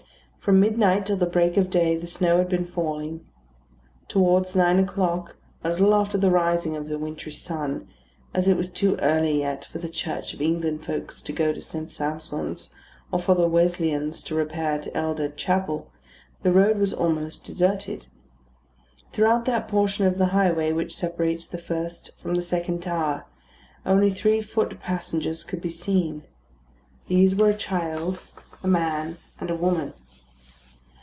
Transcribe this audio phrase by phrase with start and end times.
[0.43, 3.23] From midnight till the break of day the snow had been falling.
[4.07, 7.87] Towards nine o'clock, a little after the rising of the wintry sun,
[8.33, 11.61] as it was too early yet for the Church of England folks to go to
[11.61, 11.91] St.
[11.91, 12.73] Sampson's,
[13.11, 15.91] or for the Wesleyans to repair to Eldad Chapel,
[16.41, 18.07] the road was almost deserted.
[19.11, 23.25] Throughout that portion of the highway which separates the first from the second tower,
[23.85, 26.23] only three foot passengers could be seen.
[27.07, 28.21] These were a child,
[28.63, 29.93] a man, and a woman.